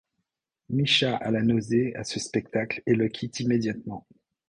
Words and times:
Micha 0.69 1.15
a 1.15 1.29
la 1.29 1.43
nausée 1.43 1.95
à 1.95 2.03
ce 2.03 2.19
spectacle 2.19 2.81
et 2.87 2.95
le 2.95 3.07
quitte 3.07 3.39
immédiatement. 3.39 4.07